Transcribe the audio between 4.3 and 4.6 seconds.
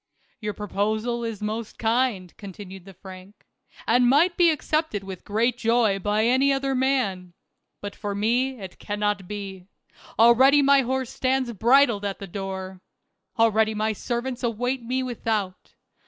be